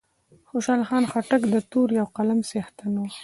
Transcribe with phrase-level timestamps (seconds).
[0.49, 3.07] خوشحال خان خټک د تورې او قلم څښتن وو